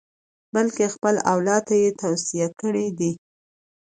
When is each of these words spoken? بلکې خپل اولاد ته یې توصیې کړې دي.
بلکې 0.53 0.87
خپل 0.95 1.15
اولاد 1.33 1.61
ته 1.67 1.75
یې 1.81 1.89
توصیې 2.01 2.47
کړې 2.59 2.87
دي. 2.97 3.11